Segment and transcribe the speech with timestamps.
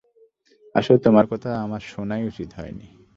[0.75, 2.87] আসলে তোমার কথা আমার শোনাই উচিৎ হয় নি।